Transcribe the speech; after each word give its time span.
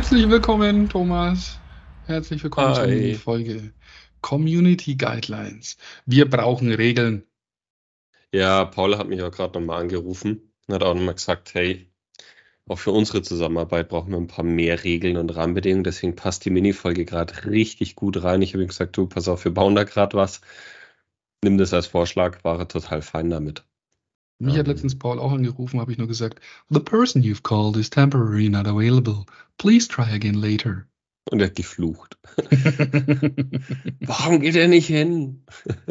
Herzlich 0.00 0.30
willkommen, 0.30 0.88
Thomas. 0.88 1.60
Herzlich 2.06 2.42
willkommen 2.42 2.74
zur 2.74 2.84
Hi. 2.84 3.14
Folge 3.16 3.74
Community 4.22 4.94
Guidelines. 4.94 5.76
Wir 6.06 6.28
brauchen 6.28 6.72
Regeln. 6.72 7.24
Ja, 8.32 8.64
Paul 8.64 8.96
hat 8.96 9.08
mich 9.08 9.20
auch 9.20 9.30
gerade 9.30 9.60
nochmal 9.60 9.82
angerufen 9.82 10.54
und 10.66 10.74
hat 10.74 10.82
auch 10.84 10.94
nochmal 10.94 11.16
gesagt, 11.16 11.52
hey, 11.52 11.92
auch 12.66 12.78
für 12.78 12.92
unsere 12.92 13.20
Zusammenarbeit 13.20 13.90
brauchen 13.90 14.12
wir 14.12 14.16
ein 14.16 14.26
paar 14.26 14.42
mehr 14.42 14.84
Regeln 14.84 15.18
und 15.18 15.36
Rahmenbedingungen. 15.36 15.84
Deswegen 15.84 16.16
passt 16.16 16.46
die 16.46 16.50
Mini-Folge 16.50 17.04
gerade 17.04 17.44
richtig 17.44 17.94
gut 17.94 18.22
rein. 18.22 18.40
Ich 18.40 18.54
habe 18.54 18.62
ihm 18.62 18.68
gesagt, 18.68 18.96
du, 18.96 19.06
pass 19.06 19.28
auf, 19.28 19.44
wir 19.44 19.52
bauen 19.52 19.74
da 19.74 19.84
gerade 19.84 20.16
was. 20.16 20.40
Nimm 21.44 21.58
das 21.58 21.74
als 21.74 21.86
Vorschlag, 21.86 22.42
war 22.42 22.58
er 22.58 22.68
total 22.68 23.02
fein 23.02 23.28
damit. 23.28 23.66
Mich 24.40 24.54
hat 24.56 24.66
Ähm. 24.66 24.72
letztens 24.72 24.98
Paul 24.98 25.18
auch 25.18 25.32
angerufen, 25.32 25.78
habe 25.80 25.92
ich 25.92 25.98
nur 25.98 26.08
gesagt, 26.08 26.40
The 26.70 26.80
person 26.80 27.22
you've 27.22 27.42
called 27.42 27.76
is 27.76 27.90
temporarily 27.90 28.48
not 28.48 28.66
available. 28.66 29.24
Please 29.58 29.86
try 29.86 30.10
again 30.12 30.34
later. 30.34 30.86
Und 31.30 31.40
er 31.40 31.46
hat 31.48 31.54
geflucht. 31.56 32.16
Warum 34.00 34.40
geht 34.40 34.56
er 34.56 34.68
nicht 34.68 34.86
hin? 34.86 35.42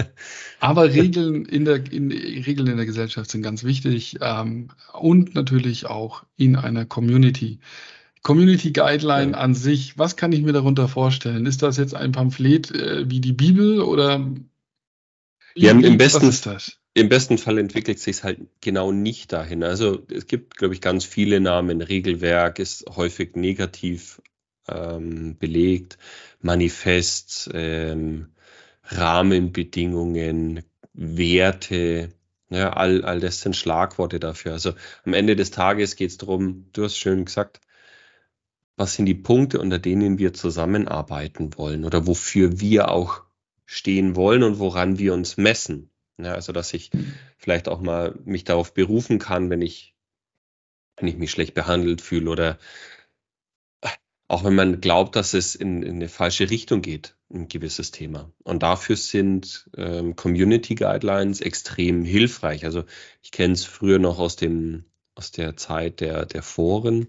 Aber 0.60 0.92
Regeln 0.94 1.46
in 1.46 1.66
der, 1.66 1.76
in, 1.92 2.12
Regeln 2.12 2.68
in 2.68 2.78
der 2.78 2.86
Gesellschaft 2.86 3.30
sind 3.32 3.42
ganz 3.44 3.64
wichtig 3.64 4.18
ähm, 4.22 4.70
und 4.94 5.36
natürlich 5.36 5.86
auch 5.86 6.24
in 6.36 6.56
einer 6.56 6.86
Community. 6.86 7.60
Community 8.24 8.72
Guideline 8.72 9.32
Ja. 9.34 9.38
an 9.38 9.54
sich, 9.54 9.98
was 9.98 10.16
kann 10.18 10.32
ich 10.34 10.42
mir 10.42 10.52
darunter 10.54 10.88
vorstellen? 10.88 11.46
Ist 11.46 11.62
das 11.62 11.78
jetzt 11.78 11.96
ein 11.96 12.12
Pamphlet 12.12 12.72
äh, 12.72 13.10
wie 13.10 13.22
die 13.22 13.32
Bibel 13.34 13.80
oder 13.82 14.20
Ja, 15.56 15.72
im- 15.72 15.84
im 15.84 15.94
was 15.94 15.98
besten- 16.14 16.28
ist 16.28 16.46
das? 16.48 16.79
Im 17.00 17.10
besten 17.10 17.38
Fall 17.38 17.58
entwickelt 17.58 18.00
sich 18.00 18.24
halt 18.24 18.40
genau 18.62 18.92
nicht 18.92 19.32
dahin. 19.32 19.64
Also 19.64 20.06
es 20.12 20.28
gibt, 20.28 20.58
glaube 20.58 20.74
ich, 20.74 20.82
ganz 20.82 21.06
viele 21.06 21.40
Namen. 21.40 21.82
Regelwerk 21.82 22.60
ist 22.60 22.86
häufig 22.96 23.36
negativ 23.36 24.22
ähm, 24.68 25.38
belegt. 25.38 25.98
Manifest, 26.42 27.50
ähm, 27.54 28.34
Rahmenbedingungen, 28.84 30.64
Werte, 30.94 32.10
ja, 32.50 32.74
all, 32.74 33.06
all 33.06 33.20
das 33.20 33.42
sind 33.42 33.56
Schlagworte 33.56 34.20
dafür. 34.20 34.54
Also 34.54 34.74
am 35.06 35.14
Ende 35.14 35.36
des 35.36 35.52
Tages 35.52 35.96
geht 35.96 36.10
es 36.10 36.18
darum, 36.18 36.66
du 36.74 36.84
hast 36.84 36.98
schön 36.98 37.26
gesagt, 37.26 37.62
was 38.76 38.96
sind 38.96 39.06
die 39.06 39.16
Punkte, 39.16 39.60
unter 39.60 39.80
denen 39.80 40.18
wir 40.18 40.34
zusammenarbeiten 40.34 41.58
wollen 41.58 41.86
oder 41.86 42.08
wofür 42.08 42.60
wir 42.60 42.92
auch 42.92 43.24
stehen 43.66 44.16
wollen 44.16 44.44
und 44.44 44.60
woran 44.60 44.98
wir 44.98 45.14
uns 45.14 45.38
messen. 45.38 45.89
Ja, 46.22 46.34
also 46.34 46.52
dass 46.52 46.74
ich 46.74 46.92
vielleicht 47.38 47.70
auch 47.70 47.80
mal 47.80 48.20
mich 48.26 48.44
darauf 48.44 48.74
berufen 48.74 49.20
kann, 49.20 49.50
wenn 49.50 49.62
ich, 49.62 49.96
wenn 50.98 51.08
ich 51.08 51.18
mich 51.18 51.32
schlecht 51.32 51.54
behandelt 51.54 52.02
fühle 52.02 52.30
oder 52.30 52.60
auch 54.28 54.44
wenn 54.44 54.54
man 54.54 54.80
glaubt, 54.80 55.16
dass 55.16 55.34
es 55.34 55.56
in, 55.56 55.82
in 55.82 55.96
eine 55.96 56.10
falsche 56.10 56.50
Richtung 56.50 56.82
geht, 56.82 57.16
ein 57.34 57.48
gewisses 57.48 57.92
Thema. 57.92 58.32
Und 58.44 58.62
dafür 58.62 58.96
sind 58.96 59.70
ähm, 59.76 60.16
Community 60.16 60.76
Guidelines 60.76 61.42
extrem 61.42 62.04
hilfreich. 62.04 62.64
Also 62.64 62.84
ich 63.24 63.32
kenne 63.32 63.54
es 63.54 63.66
früher 63.66 63.98
noch 63.98 64.20
aus 64.20 64.36
dem, 64.36 64.86
aus 65.16 65.32
der 65.32 65.58
Zeit 65.58 66.00
der, 66.00 66.26
der 66.28 66.44
Foren, 66.44 67.08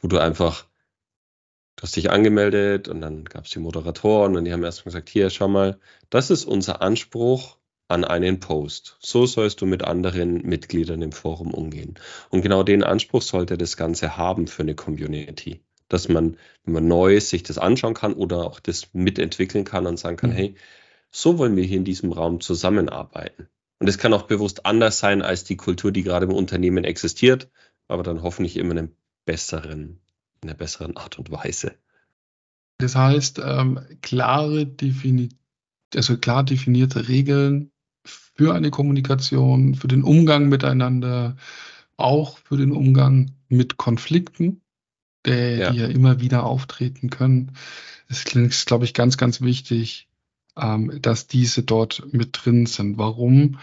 wo 0.00 0.08
du 0.08 0.18
einfach, 0.18 0.66
du 1.76 1.82
hast 1.82 1.96
dich 1.96 2.10
angemeldet 2.10 2.88
und 2.88 3.02
dann 3.02 3.24
gab 3.24 3.44
es 3.44 3.50
die 3.50 3.58
Moderatoren 3.58 4.36
und 4.36 4.44
die 4.44 4.52
haben 4.52 4.64
erstmal 4.64 4.92
gesagt, 4.92 5.10
hier, 5.10 5.28
schau 5.28 5.48
mal, 5.48 5.78
das 6.08 6.30
ist 6.30 6.46
unser 6.46 6.80
Anspruch 6.80 7.58
an 7.92 8.04
einen 8.04 8.40
Post. 8.40 8.96
So 9.00 9.26
sollst 9.26 9.60
du 9.60 9.66
mit 9.66 9.84
anderen 9.84 10.42
Mitgliedern 10.42 11.02
im 11.02 11.12
Forum 11.12 11.52
umgehen. 11.52 11.94
Und 12.30 12.42
genau 12.42 12.62
den 12.62 12.82
Anspruch 12.82 13.22
sollte 13.22 13.58
das 13.58 13.76
Ganze 13.76 14.16
haben 14.16 14.46
für 14.46 14.62
eine 14.62 14.74
Community. 14.74 15.60
Dass 15.88 16.08
man, 16.08 16.36
wenn 16.64 16.74
man 16.74 16.88
neu 16.88 17.14
ist, 17.16 17.28
sich 17.28 17.42
das 17.42 17.58
anschauen 17.58 17.94
kann 17.94 18.14
oder 18.14 18.46
auch 18.46 18.60
das 18.60 18.94
mitentwickeln 18.94 19.64
kann 19.64 19.86
und 19.86 19.98
sagen 19.98 20.16
kann, 20.16 20.30
Mhm. 20.30 20.34
hey, 20.34 20.54
so 21.10 21.38
wollen 21.38 21.54
wir 21.56 21.64
hier 21.64 21.76
in 21.76 21.84
diesem 21.84 22.12
Raum 22.12 22.40
zusammenarbeiten. 22.40 23.48
Und 23.78 23.88
es 23.88 23.98
kann 23.98 24.14
auch 24.14 24.22
bewusst 24.22 24.64
anders 24.64 24.98
sein 24.98 25.22
als 25.22 25.44
die 25.44 25.56
Kultur, 25.56 25.92
die 25.92 26.02
gerade 26.02 26.26
im 26.26 26.32
Unternehmen 26.32 26.84
existiert, 26.84 27.50
aber 27.88 28.02
dann 28.02 28.22
hoffentlich 28.22 28.56
immer 28.56 28.72
in 28.72 28.78
einem 28.78 28.92
besseren, 29.26 30.00
in 30.40 30.48
einer 30.48 30.56
besseren 30.56 30.96
Art 30.96 31.18
und 31.18 31.30
Weise. 31.30 31.72
Das 32.78 32.96
heißt, 32.96 33.40
ähm, 33.44 33.80
klare 34.00 34.66
defini 34.66 35.28
also 35.94 36.16
klar 36.16 36.44
definierte 36.44 37.08
Regeln 37.08 37.71
für 38.42 38.54
eine 38.54 38.70
Kommunikation, 38.70 39.76
für 39.76 39.86
den 39.86 40.02
Umgang 40.02 40.48
miteinander, 40.48 41.36
auch 41.96 42.38
für 42.38 42.56
den 42.56 42.72
Umgang 42.72 43.30
mit 43.48 43.76
Konflikten, 43.76 44.62
der, 45.24 45.56
Ja. 45.56 45.70
die 45.70 45.78
ja 45.78 45.86
immer 45.86 46.20
wieder 46.20 46.42
auftreten 46.44 47.08
können. 47.08 47.52
Es 48.08 48.24
ist, 48.24 48.66
glaube 48.66 48.84
ich, 48.84 48.94
ganz, 48.94 49.16
ganz 49.16 49.42
wichtig, 49.42 50.08
ähm, 50.56 50.98
dass 51.00 51.28
diese 51.28 51.62
dort 51.62 52.12
mit 52.12 52.30
drin 52.32 52.66
sind. 52.66 52.98
Warum? 52.98 53.58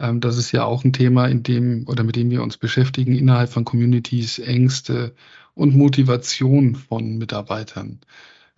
Ähm, 0.00 0.20
das 0.20 0.36
ist 0.36 0.50
ja 0.50 0.64
auch 0.64 0.82
ein 0.84 0.92
Thema, 0.92 1.26
in 1.28 1.44
dem 1.44 1.86
oder 1.86 2.02
mit 2.02 2.16
dem 2.16 2.30
wir 2.30 2.42
uns 2.42 2.56
beschäftigen 2.56 3.14
innerhalb 3.14 3.50
von 3.50 3.64
Communities, 3.64 4.40
Ängste 4.40 5.14
und 5.54 5.76
Motivation 5.76 6.74
von 6.74 7.18
Mitarbeitern. 7.18 8.00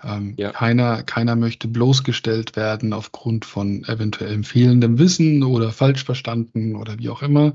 Ähm, 0.02 0.34
Ja. 0.36 0.52
keiner, 0.52 1.02
keiner 1.02 1.36
möchte 1.36 1.68
bloßgestellt 1.68 2.56
werden 2.56 2.92
aufgrund 2.92 3.44
von 3.44 3.84
eventuell 3.84 4.42
fehlendem 4.44 4.98
Wissen 4.98 5.42
oder 5.42 5.72
falsch 5.72 6.04
verstanden 6.04 6.76
oder 6.76 6.98
wie 6.98 7.08
auch 7.08 7.22
immer. 7.22 7.54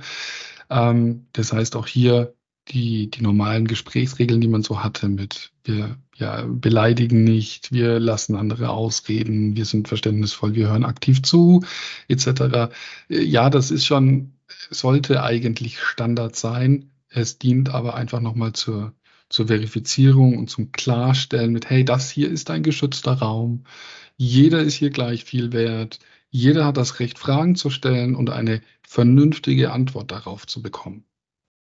Ähm, 0.70 1.28
das 1.34 1.54
heißt 1.54 1.76
auch 1.76 1.88
hier 1.88 2.34
die, 2.70 3.10
die 3.10 3.22
normalen 3.24 3.68
Gesprächsregeln, 3.68 4.42
die 4.42 4.48
man 4.48 4.64
so 4.64 4.84
hatte 4.84 5.08
mit 5.10 5.52
wir 5.64 5.98
ja, 6.16 6.44
beleidigen 6.48 7.24
nicht, 7.24 7.72
wir 7.72 8.00
lassen 8.00 8.36
andere 8.36 8.70
ausreden, 8.70 9.56
wir 9.56 9.66
sind 9.66 9.88
verständnisvoll, 9.88 10.54
wir 10.56 10.70
hören 10.70 10.86
aktiv 10.86 11.22
zu, 11.24 11.64
etc. 12.08 12.72
Äh, 13.10 13.22
Ja, 13.24 13.50
das 13.50 13.72
ist 13.72 13.86
schon, 13.86 14.34
sollte 14.70 15.24
eigentlich 15.24 15.80
Standard 15.80 16.36
sein. 16.36 16.92
Es 17.10 17.38
dient 17.40 17.70
aber 17.70 17.96
einfach 17.96 18.20
nochmal 18.22 18.54
zur, 18.54 18.94
zur 19.32 19.48
Verifizierung 19.48 20.38
und 20.38 20.50
zum 20.50 20.72
Klarstellen 20.72 21.52
mit, 21.54 21.70
hey, 21.70 21.84
das 21.86 22.12
hier 22.12 22.30
ist 22.30 22.50
ein 22.50 22.64
geschützter 22.64 23.14
Raum. 23.14 23.64
Jeder 24.18 24.62
ist 24.62 24.76
hier 24.76 24.92
gleich 24.92 25.24
viel 25.24 25.52
wert. 25.54 26.00
Jeder 26.30 26.66
hat 26.66 26.78
das 26.78 27.00
Recht, 27.00 27.18
Fragen 27.18 27.56
zu 27.56 27.70
stellen 27.70 28.16
und 28.16 28.30
eine 28.30 28.62
vernünftige 28.88 29.72
Antwort 29.72 30.12
darauf 30.12 30.46
zu 30.46 30.62
bekommen. 30.62 31.06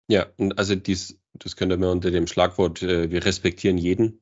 Ja, 0.08 0.28
und 0.38 0.58
also 0.58 0.76
dies, 0.76 1.20
das 1.34 1.56
könnte 1.56 1.78
man 1.78 1.90
unter 1.90 2.12
dem 2.12 2.28
Schlagwort 2.28 2.82
äh, 2.82 3.12
wir 3.12 3.24
respektieren 3.24 3.78
jeden 3.78 4.22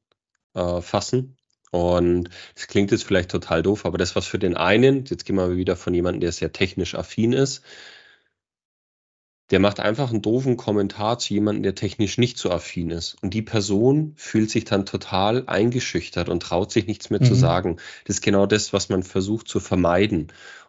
äh, 0.53 0.81
fassen. 0.81 1.37
Und 1.71 2.29
das 2.55 2.67
klingt 2.67 2.91
jetzt 2.91 3.03
vielleicht 3.03 3.31
total 3.31 3.61
doof, 3.61 3.85
aber 3.85 3.97
das, 3.97 4.15
was 4.15 4.25
für 4.25 4.39
den 4.39 4.55
einen, 4.55 5.05
jetzt 5.05 5.25
gehen 5.25 5.35
wir 5.35 5.55
wieder 5.55 5.75
von 5.75 5.93
jemandem, 5.93 6.21
der 6.21 6.31
sehr 6.31 6.51
technisch 6.51 6.95
affin 6.95 7.33
ist, 7.33 7.61
der 9.51 9.59
macht 9.59 9.79
einfach 9.79 10.09
einen 10.11 10.21
doofen 10.21 10.57
Kommentar 10.57 11.19
zu 11.19 11.33
jemandem, 11.33 11.63
der 11.63 11.75
technisch 11.75 12.17
nicht 12.17 12.37
so 12.37 12.51
affin 12.51 12.89
ist. 12.89 13.15
Und 13.21 13.33
die 13.33 13.41
Person 13.41 14.13
fühlt 14.17 14.49
sich 14.49 14.65
dann 14.65 14.85
total 14.85 15.43
eingeschüchtert 15.47 16.27
und 16.29 16.43
traut 16.43 16.71
sich 16.71 16.85
nichts 16.87 17.09
mehr 17.09 17.21
zu 17.21 17.33
Mhm. 17.33 17.37
sagen. 17.39 17.75
Das 18.05 18.17
ist 18.17 18.21
genau 18.21 18.45
das, 18.45 18.73
was 18.73 18.89
man 18.89 19.03
versucht 19.03 19.47
zu 19.47 19.59
vermeiden. 19.59 20.27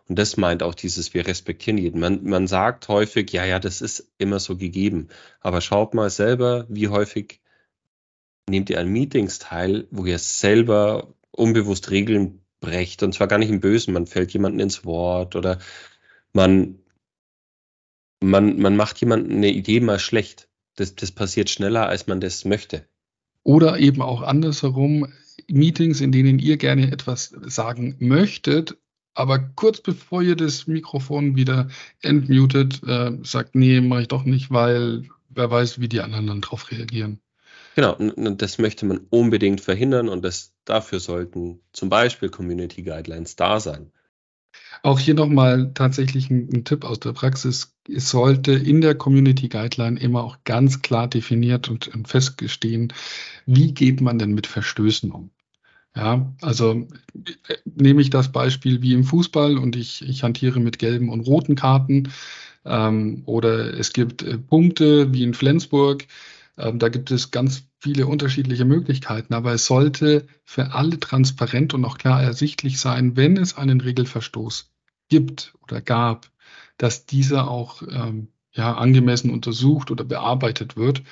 Und 0.08 0.18
das 0.18 0.36
meint 0.36 0.62
auch 0.62 0.74
dieses, 0.74 1.12
wir 1.12 1.26
respektieren 1.26 1.76
jeden. 1.76 2.00
Man, 2.00 2.24
man 2.24 2.46
sagt 2.46 2.88
häufig, 2.88 3.30
ja, 3.32 3.44
ja, 3.44 3.58
das 3.58 3.80
ist 3.82 4.08
immer 4.16 4.38
so 4.40 4.56
gegeben. 4.56 5.08
Aber 5.40 5.60
schaut 5.60 5.92
mal 5.94 6.08
selber, 6.08 6.64
wie 6.68 6.88
häufig 6.88 7.40
nehmt 8.48 8.70
ihr 8.70 8.80
an 8.80 8.88
Meetings 8.88 9.38
teil, 9.38 9.86
wo 9.90 10.06
ihr 10.06 10.18
selber 10.18 11.14
unbewusst 11.32 11.90
Regeln 11.90 12.40
brecht. 12.60 13.02
Und 13.02 13.12
zwar 13.14 13.26
gar 13.26 13.38
nicht 13.38 13.50
im 13.50 13.60
Bösen. 13.60 13.92
Man 13.92 14.06
fällt 14.06 14.32
jemanden 14.32 14.60
ins 14.60 14.84
Wort 14.84 15.36
oder 15.36 15.58
man, 16.32 16.78
man, 18.20 18.58
man 18.58 18.76
macht 18.76 19.00
jemanden 19.00 19.32
eine 19.32 19.52
Idee 19.52 19.80
mal 19.80 19.98
schlecht. 19.98 20.48
Das, 20.76 20.94
das 20.94 21.12
passiert 21.12 21.50
schneller, 21.50 21.88
als 21.88 22.06
man 22.06 22.20
das 22.20 22.44
möchte. 22.44 22.84
Oder 23.42 23.78
eben 23.78 24.02
auch 24.02 24.22
andersherum, 24.22 25.08
Meetings, 25.48 26.00
in 26.00 26.12
denen 26.12 26.38
ihr 26.38 26.56
gerne 26.56 26.92
etwas 26.92 27.34
sagen 27.46 27.96
möchtet, 27.98 28.76
aber 29.14 29.40
kurz 29.40 29.80
bevor 29.80 30.22
ihr 30.22 30.36
das 30.36 30.66
Mikrofon 30.66 31.34
wieder 31.34 31.68
entmutet, 32.02 32.80
äh, 32.86 33.18
sagt, 33.22 33.56
nee, 33.56 33.80
mache 33.80 34.02
ich 34.02 34.08
doch 34.08 34.24
nicht, 34.24 34.50
weil 34.52 35.08
wer 35.28 35.50
weiß, 35.50 35.80
wie 35.80 35.88
die 35.88 36.00
anderen 36.00 36.28
dann 36.28 36.40
drauf 36.40 36.70
reagieren. 36.70 37.20
Genau, 37.74 37.94
und 37.94 38.42
das 38.42 38.58
möchte 38.58 38.86
man 38.86 39.00
unbedingt 39.10 39.60
verhindern 39.60 40.08
und 40.08 40.24
das, 40.24 40.52
dafür 40.64 41.00
sollten 41.00 41.60
zum 41.72 41.88
Beispiel 41.88 42.28
Community 42.28 42.82
Guidelines 42.82 43.36
da 43.36 43.60
sein. 43.60 43.92
Auch 44.82 44.98
hier 44.98 45.14
nochmal 45.14 45.72
tatsächlich 45.74 46.30
ein, 46.30 46.48
ein 46.52 46.64
Tipp 46.64 46.84
aus 46.84 47.00
der 47.00 47.12
Praxis. 47.12 47.74
Es 47.88 48.10
sollte 48.10 48.52
in 48.52 48.80
der 48.80 48.94
Community 48.94 49.48
Guideline 49.48 49.98
immer 49.98 50.22
auch 50.22 50.38
ganz 50.44 50.82
klar 50.82 51.08
definiert 51.08 51.68
und, 51.68 51.88
und 51.88 52.08
festgestehen, 52.08 52.92
wie 53.46 53.72
geht 53.72 54.00
man 54.00 54.18
denn 54.18 54.32
mit 54.32 54.46
Verstößen 54.46 55.10
um? 55.10 55.30
Ja, 55.96 56.32
also 56.42 56.86
äh, 57.48 57.56
nehme 57.64 58.00
ich 58.02 58.10
das 58.10 58.30
Beispiel 58.30 58.82
wie 58.82 58.92
im 58.92 59.04
Fußball 59.04 59.58
und 59.58 59.74
ich, 59.74 60.06
ich 60.08 60.22
hantiere 60.22 60.60
mit 60.60 60.78
gelben 60.78 61.08
und 61.08 61.20
roten 61.22 61.56
Karten. 61.56 62.12
Ähm, 62.64 63.22
oder 63.26 63.74
es 63.74 63.92
gibt 63.92 64.22
äh, 64.22 64.38
Punkte 64.38 65.12
wie 65.12 65.22
in 65.24 65.34
Flensburg. 65.34 66.06
Ähm, 66.58 66.78
da 66.78 66.88
gibt 66.88 67.10
es 67.10 67.30
ganz 67.30 67.68
viele 67.78 68.06
unterschiedliche 68.06 68.64
Möglichkeiten, 68.64 69.34
aber 69.34 69.52
es 69.52 69.66
sollte 69.66 70.26
für 70.44 70.72
alle 70.72 70.98
transparent 70.98 71.74
und 71.74 71.84
auch 71.84 71.98
klar 71.98 72.22
ersichtlich 72.22 72.80
sein, 72.80 73.16
wenn 73.16 73.36
es 73.36 73.56
einen 73.56 73.80
Regelverstoß 73.80 74.72
gibt 75.08 75.54
oder 75.62 75.80
gab, 75.80 76.30
dass 76.76 77.06
dieser 77.06 77.48
auch 77.48 77.82
ähm, 77.82 78.28
ja, 78.52 78.74
angemessen 78.74 79.30
untersucht 79.30 79.90
oder 79.90 80.04
bearbeitet 80.04 80.76
wird, 80.76 81.02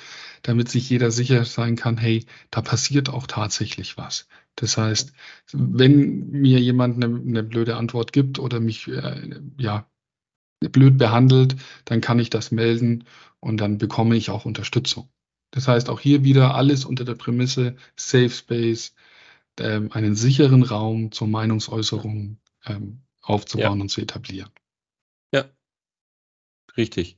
damit 0.41 0.69
sich 0.69 0.89
jeder 0.89 1.11
sicher 1.11 1.45
sein 1.45 1.75
kann, 1.77 1.97
hey, 1.97 2.25
da 2.51 2.61
passiert 2.61 3.09
auch 3.09 3.27
tatsächlich 3.27 3.97
was. 3.97 4.27
Das 4.55 4.77
heißt, 4.77 5.13
wenn 5.53 6.29
mir 6.31 6.59
jemand 6.59 7.01
eine, 7.01 7.15
eine 7.15 7.43
blöde 7.43 7.77
Antwort 7.77 8.11
gibt 8.11 8.39
oder 8.39 8.59
mich 8.59 8.87
äh, 8.87 9.39
ja 9.57 9.87
blöd 10.59 10.97
behandelt, 10.97 11.55
dann 11.85 12.01
kann 12.01 12.19
ich 12.19 12.29
das 12.29 12.51
melden 12.51 13.05
und 13.39 13.57
dann 13.57 13.77
bekomme 13.77 14.15
ich 14.17 14.29
auch 14.29 14.45
Unterstützung. 14.45 15.09
Das 15.51 15.67
heißt, 15.67 15.89
auch 15.89 15.99
hier 15.99 16.23
wieder 16.23 16.55
alles 16.55 16.85
unter 16.85 17.05
der 17.05 17.15
Prämisse 17.15 17.75
Safe 17.95 18.29
Space, 18.29 18.93
ähm, 19.59 19.91
einen 19.91 20.15
sicheren 20.15 20.63
Raum 20.63 21.11
zur 21.11 21.27
Meinungsäußerung 21.27 22.37
ähm, 22.65 23.01
aufzubauen 23.21 23.77
ja. 23.77 23.81
und 23.81 23.89
zu 23.89 24.01
etablieren. 24.01 24.51
Ja, 25.33 25.45
richtig. 26.75 27.17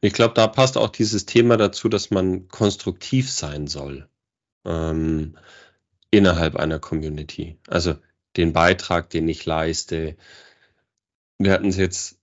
Ich 0.00 0.12
glaube, 0.12 0.34
da 0.34 0.46
passt 0.46 0.78
auch 0.78 0.88
dieses 0.88 1.26
Thema 1.26 1.56
dazu, 1.56 1.88
dass 1.88 2.10
man 2.10 2.48
konstruktiv 2.48 3.30
sein 3.30 3.66
soll 3.66 4.08
ähm, 4.64 5.36
innerhalb 6.10 6.56
einer 6.56 6.78
Community. 6.78 7.58
Also 7.68 7.96
den 8.36 8.52
Beitrag, 8.52 9.10
den 9.10 9.28
ich 9.28 9.44
leiste. 9.44 10.16
Wir 11.38 11.52
hatten 11.52 11.68
es 11.68 11.76
jetzt, 11.76 12.18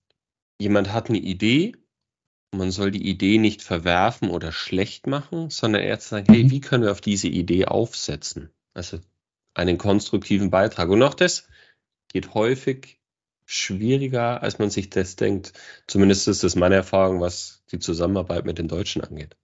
jemand 0.58 0.92
hat 0.92 1.08
eine 1.08 1.18
Idee, 1.18 1.76
man 2.52 2.70
soll 2.70 2.90
die 2.90 3.08
Idee 3.08 3.38
nicht 3.38 3.62
verwerfen 3.62 4.30
oder 4.30 4.52
schlecht 4.52 5.06
machen, 5.06 5.50
sondern 5.50 5.82
eher 5.82 5.98
zu 5.98 6.08
sagen, 6.08 6.26
hey, 6.32 6.44
mhm. 6.44 6.50
wie 6.50 6.60
können 6.60 6.84
wir 6.84 6.92
auf 6.92 7.00
diese 7.00 7.28
Idee 7.28 7.66
aufsetzen? 7.66 8.50
Also 8.74 8.98
einen 9.54 9.78
konstruktiven 9.78 10.50
Beitrag. 10.50 10.88
Und 10.88 11.02
auch 11.02 11.14
das 11.14 11.48
geht 12.12 12.34
häufig 12.34 12.98
schwieriger, 13.44 14.42
als 14.42 14.58
man 14.58 14.70
sich 14.70 14.90
das 14.90 15.16
denkt. 15.16 15.52
Zumindest 15.86 16.28
ist 16.28 16.44
das 16.44 16.54
meine 16.54 16.76
Erfahrung, 16.76 17.20
was 17.20 17.64
die 17.72 17.78
Zusammenarbeit 17.78 18.44
mit 18.44 18.58
den 18.58 18.68
Deutschen 18.68 19.02
angeht. 19.02 19.36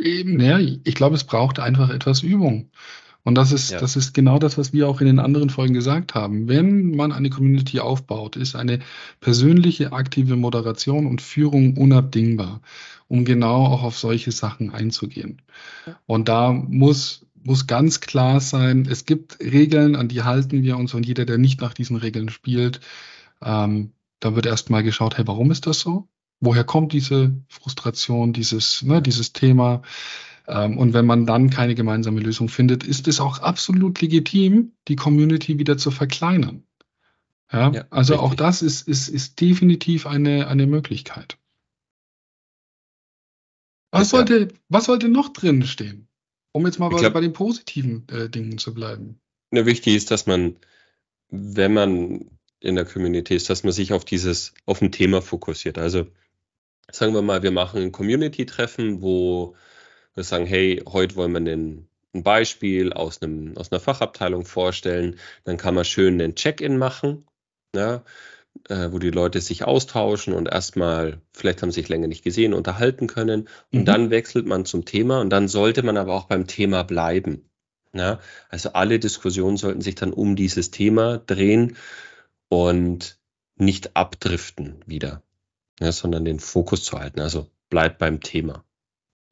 Eben, 0.00 0.40
ja, 0.40 0.58
ich 0.58 0.94
glaube, 0.94 1.16
es 1.16 1.24
braucht 1.24 1.58
einfach 1.58 1.90
etwas 1.90 2.22
Übung. 2.22 2.70
Und 3.28 3.34
das 3.34 3.52
ist, 3.52 3.72
ja. 3.72 3.78
das 3.78 3.94
ist 3.94 4.14
genau 4.14 4.38
das, 4.38 4.56
was 4.56 4.72
wir 4.72 4.88
auch 4.88 5.02
in 5.02 5.06
den 5.06 5.18
anderen 5.18 5.50
Folgen 5.50 5.74
gesagt 5.74 6.14
haben. 6.14 6.48
Wenn 6.48 6.92
man 6.92 7.12
eine 7.12 7.28
Community 7.28 7.78
aufbaut, 7.78 8.36
ist 8.36 8.56
eine 8.56 8.78
persönliche, 9.20 9.92
aktive 9.92 10.34
Moderation 10.34 11.06
und 11.06 11.20
Führung 11.20 11.76
unabdingbar, 11.76 12.62
um 13.06 13.26
genau 13.26 13.66
auch 13.66 13.82
auf 13.82 13.98
solche 13.98 14.32
Sachen 14.32 14.72
einzugehen. 14.72 15.42
Und 16.06 16.30
da 16.30 16.54
muss, 16.54 17.26
muss 17.44 17.66
ganz 17.66 18.00
klar 18.00 18.40
sein, 18.40 18.88
es 18.90 19.04
gibt 19.04 19.38
Regeln, 19.40 19.94
an 19.94 20.08
die 20.08 20.22
halten 20.22 20.62
wir 20.62 20.78
uns 20.78 20.94
und 20.94 21.04
jeder, 21.04 21.26
der 21.26 21.36
nicht 21.36 21.60
nach 21.60 21.74
diesen 21.74 21.98
Regeln 21.98 22.30
spielt, 22.30 22.80
ähm, 23.42 23.92
da 24.20 24.36
wird 24.36 24.46
erstmal 24.46 24.82
geschaut, 24.82 25.18
hey, 25.18 25.26
warum 25.26 25.50
ist 25.50 25.66
das 25.66 25.80
so? 25.80 26.08
Woher 26.40 26.64
kommt 26.64 26.94
diese 26.94 27.36
Frustration, 27.48 28.32
dieses, 28.32 28.80
ne, 28.80 29.02
dieses 29.02 29.34
Thema? 29.34 29.82
Ähm, 30.48 30.78
und 30.78 30.94
wenn 30.94 31.04
man 31.04 31.26
dann 31.26 31.50
keine 31.50 31.74
gemeinsame 31.74 32.20
Lösung 32.20 32.48
findet, 32.48 32.82
ist 32.82 33.06
es 33.06 33.20
auch 33.20 33.40
absolut 33.40 34.00
legitim, 34.00 34.72
die 34.88 34.96
Community 34.96 35.58
wieder 35.58 35.76
zu 35.76 35.90
verkleinern. 35.90 36.64
Ja, 37.52 37.70
ja 37.70 37.86
also 37.90 38.14
richtig. 38.14 38.30
auch 38.30 38.34
das 38.34 38.62
ist, 38.62 38.88
ist, 38.88 39.08
ist 39.08 39.40
definitiv 39.40 40.06
eine, 40.06 40.48
eine 40.48 40.66
Möglichkeit. 40.66 41.38
Was 43.90 44.10
sollte, 44.10 44.48
was 44.68 44.86
sollte 44.86 45.08
noch 45.08 45.32
drin 45.32 45.64
stehen? 45.64 46.08
Um 46.52 46.66
jetzt 46.66 46.78
mal 46.78 46.88
glaub, 46.88 47.12
bei 47.12 47.20
den 47.20 47.32
positiven 47.32 48.06
äh, 48.08 48.28
Dingen 48.28 48.58
zu 48.58 48.74
bleiben. 48.74 49.20
Ne, 49.50 49.66
wichtig 49.66 49.94
ist, 49.94 50.10
dass 50.10 50.26
man, 50.26 50.56
wenn 51.28 51.74
man 51.74 52.30
in 52.60 52.74
der 52.74 52.84
Community 52.84 53.34
ist, 53.34 53.48
dass 53.50 53.64
man 53.64 53.72
sich 53.72 53.92
auf 53.92 54.04
dieses, 54.04 54.54
auf 54.66 54.82
ein 54.82 54.92
Thema 54.92 55.22
fokussiert. 55.22 55.78
Also 55.78 56.06
sagen 56.90 57.14
wir 57.14 57.22
mal, 57.22 57.42
wir 57.42 57.50
machen 57.50 57.82
ein 57.82 57.92
Community-Treffen, 57.92 59.02
wo 59.02 59.56
wir 60.18 60.24
sagen, 60.24 60.46
hey, 60.46 60.82
heute 60.86 61.16
wollen 61.16 61.32
wir 61.32 61.38
einen, 61.38 61.88
ein 62.12 62.22
Beispiel 62.22 62.92
aus, 62.92 63.22
einem, 63.22 63.56
aus 63.56 63.72
einer 63.72 63.80
Fachabteilung 63.80 64.44
vorstellen. 64.44 65.16
Dann 65.44 65.56
kann 65.56 65.74
man 65.74 65.84
schön 65.84 66.20
einen 66.20 66.34
Check-in 66.34 66.76
machen, 66.76 67.24
ja, 67.74 68.02
äh, 68.68 68.90
wo 68.90 68.98
die 68.98 69.10
Leute 69.10 69.40
sich 69.40 69.64
austauschen 69.64 70.34
und 70.34 70.48
erstmal, 70.48 71.22
vielleicht 71.32 71.62
haben 71.62 71.70
sie 71.70 71.80
sich 71.80 71.88
länger 71.88 72.08
nicht 72.08 72.24
gesehen, 72.24 72.52
unterhalten 72.52 73.06
können. 73.06 73.48
Und 73.72 73.80
mhm. 73.80 73.84
dann 73.84 74.10
wechselt 74.10 74.46
man 74.46 74.64
zum 74.64 74.84
Thema 74.84 75.20
und 75.20 75.30
dann 75.30 75.48
sollte 75.48 75.82
man 75.82 75.96
aber 75.96 76.14
auch 76.14 76.26
beim 76.26 76.46
Thema 76.46 76.82
bleiben. 76.82 77.48
Ja, 77.94 78.20
also 78.50 78.72
alle 78.74 78.98
Diskussionen 78.98 79.56
sollten 79.56 79.80
sich 79.80 79.94
dann 79.94 80.12
um 80.12 80.36
dieses 80.36 80.70
Thema 80.70 81.18
drehen 81.18 81.76
und 82.48 83.18
nicht 83.56 83.96
abdriften 83.96 84.82
wieder, 84.84 85.22
ja, 85.80 85.90
sondern 85.90 86.24
den 86.24 86.38
Fokus 86.38 86.84
zu 86.84 86.98
halten. 86.98 87.20
Also 87.20 87.48
bleibt 87.70 87.98
beim 87.98 88.20
Thema. 88.20 88.64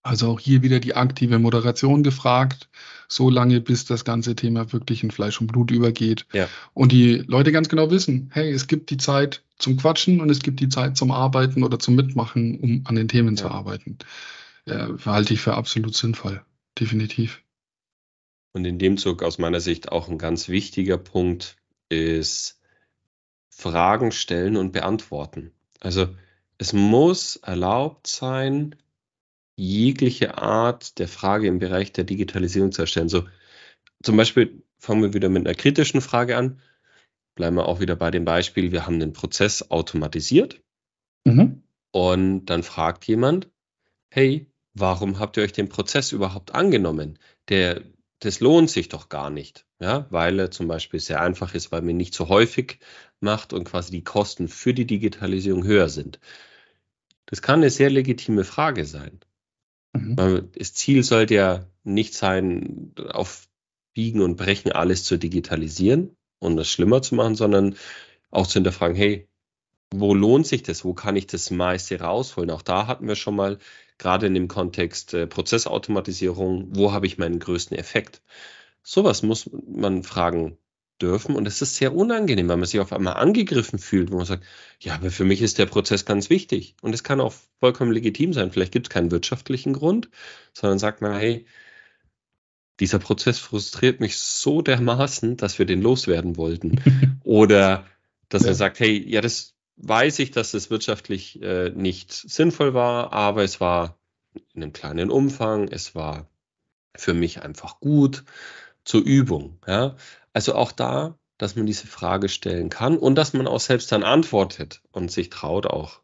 Also 0.06 0.28
auch 0.28 0.40
hier 0.40 0.62
wieder 0.62 0.78
die 0.78 0.94
aktive 0.94 1.38
Moderation 1.40 2.04
gefragt, 2.04 2.68
so 3.08 3.28
lange 3.28 3.60
bis 3.60 3.84
das 3.86 4.04
ganze 4.04 4.36
Thema 4.36 4.72
wirklich 4.72 5.02
in 5.02 5.10
Fleisch 5.10 5.40
und 5.40 5.48
Blut 5.48 5.72
übergeht. 5.72 6.26
Ja. 6.32 6.48
Und 6.74 6.92
die 6.92 7.24
Leute 7.26 7.50
ganz 7.50 7.68
genau 7.68 7.90
wissen, 7.90 8.30
hey, 8.32 8.52
es 8.52 8.68
gibt 8.68 8.90
die 8.90 8.98
Zeit 8.98 9.42
zum 9.58 9.76
Quatschen 9.76 10.20
und 10.20 10.30
es 10.30 10.40
gibt 10.40 10.60
die 10.60 10.68
Zeit 10.68 10.96
zum 10.96 11.10
Arbeiten 11.10 11.64
oder 11.64 11.80
zum 11.80 11.96
Mitmachen, 11.96 12.60
um 12.60 12.82
an 12.84 12.94
den 12.94 13.08
Themen 13.08 13.34
ja. 13.34 13.42
zu 13.42 13.50
arbeiten. 13.50 13.98
Ja, 14.64 14.88
halte 15.04 15.34
ich 15.34 15.40
für 15.40 15.54
absolut 15.54 15.96
sinnvoll, 15.96 16.40
definitiv. 16.78 17.42
Und 18.52 18.64
in 18.64 18.78
dem 18.78 18.98
Zug 18.98 19.22
aus 19.24 19.38
meiner 19.38 19.60
Sicht 19.60 19.90
auch 19.90 20.08
ein 20.08 20.18
ganz 20.18 20.48
wichtiger 20.48 20.98
Punkt 20.98 21.56
ist, 21.88 22.60
Fragen 23.48 24.12
stellen 24.12 24.56
und 24.56 24.72
beantworten. 24.72 25.50
Also 25.80 26.08
es 26.58 26.72
muss 26.72 27.36
erlaubt 27.36 28.06
sein, 28.06 28.76
jegliche 29.56 30.38
Art 30.38 30.98
der 30.98 31.08
Frage 31.08 31.46
im 31.46 31.58
Bereich 31.58 31.92
der 31.92 32.04
Digitalisierung 32.04 32.72
zu 32.72 32.82
erstellen. 32.82 33.08
So 33.08 33.26
zum 34.02 34.16
Beispiel 34.16 34.62
fangen 34.78 35.02
wir 35.02 35.14
wieder 35.14 35.28
mit 35.28 35.46
einer 35.46 35.54
kritischen 35.54 36.00
Frage 36.00 36.36
an. 36.36 36.60
Bleiben 37.34 37.56
wir 37.56 37.66
auch 37.66 37.80
wieder 37.80 37.96
bei 37.96 38.10
dem 38.10 38.24
Beispiel, 38.24 38.72
wir 38.72 38.86
haben 38.86 39.00
den 39.00 39.12
Prozess 39.12 39.70
automatisiert 39.70 40.62
mhm. 41.24 41.62
und 41.90 42.46
dann 42.46 42.62
fragt 42.62 43.06
jemand, 43.06 43.50
hey, 44.10 44.46
warum 44.74 45.18
habt 45.18 45.36
ihr 45.36 45.42
euch 45.42 45.52
den 45.52 45.68
Prozess 45.68 46.12
überhaupt 46.12 46.54
angenommen? 46.54 47.18
Der, 47.48 47.82
das 48.20 48.40
lohnt 48.40 48.70
sich 48.70 48.88
doch 48.88 49.08
gar 49.08 49.28
nicht 49.28 49.66
ja, 49.80 50.06
weil 50.10 50.38
er 50.38 50.50
zum 50.50 50.68
Beispiel 50.68 51.00
sehr 51.00 51.20
einfach 51.20 51.54
ist, 51.54 51.72
weil 51.72 51.82
man 51.82 51.96
nicht 51.96 52.14
so 52.14 52.28
häufig 52.28 52.78
macht 53.20 53.52
und 53.52 53.64
quasi 53.64 53.90
die 53.92 54.04
Kosten 54.04 54.48
für 54.48 54.72
die 54.72 54.86
Digitalisierung 54.86 55.64
höher 55.64 55.88
sind. 55.88 56.18
Das 57.26 57.42
kann 57.42 57.60
eine 57.60 57.70
sehr 57.70 57.90
legitime 57.90 58.44
Frage 58.44 58.84
sein. 58.84 59.20
Mhm. 59.96 60.50
Das 60.56 60.74
Ziel 60.74 61.02
sollte 61.02 61.34
ja 61.34 61.66
nicht 61.84 62.14
sein, 62.14 62.92
auf 63.10 63.48
Biegen 63.94 64.20
und 64.20 64.36
Brechen 64.36 64.72
alles 64.72 65.04
zu 65.04 65.16
digitalisieren 65.16 66.16
und 66.38 66.56
das 66.56 66.68
schlimmer 66.68 67.02
zu 67.02 67.14
machen, 67.14 67.34
sondern 67.34 67.76
auch 68.30 68.46
zu 68.46 68.54
hinterfragen, 68.54 68.96
hey, 68.96 69.28
wo 69.90 70.14
lohnt 70.14 70.46
sich 70.46 70.62
das? 70.62 70.84
Wo 70.84 70.94
kann 70.94 71.16
ich 71.16 71.26
das 71.26 71.50
meiste 71.50 72.00
rausholen? 72.00 72.50
Auch 72.50 72.62
da 72.62 72.86
hatten 72.86 73.06
wir 73.08 73.14
schon 73.16 73.36
mal, 73.36 73.58
gerade 73.98 74.26
in 74.26 74.34
dem 74.34 74.48
Kontext 74.48 75.14
äh, 75.14 75.26
Prozessautomatisierung, 75.26 76.76
wo 76.76 76.92
habe 76.92 77.06
ich 77.06 77.18
meinen 77.18 77.38
größten 77.38 77.76
Effekt? 77.76 78.20
Sowas 78.82 79.22
muss 79.22 79.50
man 79.66 80.02
fragen 80.02 80.58
dürfen. 80.98 81.36
Und 81.36 81.46
es 81.46 81.62
ist 81.62 81.76
sehr 81.76 81.94
unangenehm, 81.94 82.48
weil 82.48 82.56
man 82.56 82.66
sich 82.66 82.80
auf 82.80 82.92
einmal 82.92 83.14
angegriffen 83.14 83.78
fühlt, 83.78 84.10
wo 84.10 84.16
man 84.16 84.26
sagt, 84.26 84.44
ja, 84.80 84.94
aber 84.94 85.10
für 85.10 85.24
mich 85.24 85.42
ist 85.42 85.58
der 85.58 85.66
Prozess 85.66 86.04
ganz 86.04 86.30
wichtig. 86.30 86.74
Und 86.80 86.94
es 86.94 87.02
kann 87.02 87.20
auch 87.20 87.34
vollkommen 87.60 87.92
legitim 87.92 88.32
sein. 88.32 88.50
Vielleicht 88.50 88.72
gibt 88.72 88.86
es 88.86 88.90
keinen 88.90 89.10
wirtschaftlichen 89.10 89.72
Grund, 89.72 90.08
sondern 90.52 90.78
sagt 90.78 91.02
man, 91.02 91.14
hey, 91.14 91.46
dieser 92.80 92.98
Prozess 92.98 93.38
frustriert 93.38 94.00
mich 94.00 94.18
so 94.18 94.62
dermaßen, 94.62 95.36
dass 95.36 95.58
wir 95.58 95.66
den 95.66 95.82
loswerden 95.82 96.36
wollten. 96.36 97.20
Oder 97.24 97.86
dass 98.28 98.42
ja. 98.42 98.48
er 98.48 98.54
sagt, 98.54 98.80
hey, 98.80 99.02
ja, 99.08 99.20
das 99.20 99.54
weiß 99.76 100.18
ich, 100.20 100.30
dass 100.30 100.54
es 100.54 100.70
wirtschaftlich 100.70 101.40
äh, 101.42 101.70
nicht 101.70 102.12
sinnvoll 102.12 102.74
war, 102.74 103.12
aber 103.12 103.44
es 103.44 103.60
war 103.60 103.98
in 104.54 104.62
einem 104.62 104.72
kleinen 104.72 105.10
Umfang, 105.10 105.68
es 105.68 105.94
war 105.94 106.28
für 106.94 107.14
mich 107.14 107.42
einfach 107.42 107.80
gut 107.80 108.24
zur 108.84 109.02
Übung. 109.02 109.58
Ja? 109.66 109.96
Also 110.36 110.54
auch 110.54 110.70
da, 110.70 111.18
dass 111.38 111.56
man 111.56 111.64
diese 111.64 111.86
Frage 111.86 112.28
stellen 112.28 112.68
kann 112.68 112.98
und 112.98 113.14
dass 113.14 113.32
man 113.32 113.46
auch 113.46 113.58
selbst 113.58 113.90
dann 113.90 114.02
antwortet 114.02 114.82
und 114.92 115.10
sich 115.10 115.30
traut 115.30 115.64
auch 115.64 116.02